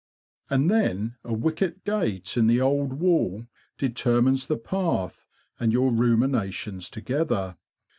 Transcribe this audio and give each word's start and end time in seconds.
And 0.49 0.71
then 0.71 1.15
a 1.23 1.31
wicket 1.31 1.83
gate 1.85 2.35
in 2.35 2.47
the 2.47 2.59
old 2.59 2.93
wall 2.93 3.45
determines 3.77 4.47
the 4.47 4.57
path 4.57 5.27
and 5.59 5.71
your 5.71 5.91
ruminations 5.91 6.89
together. 6.89 7.55